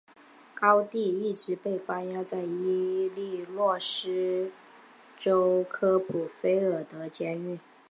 [0.55, 4.51] 高蒂一直被关押在伊利诺斯
[5.15, 7.59] 州斯普林菲尔德监狱。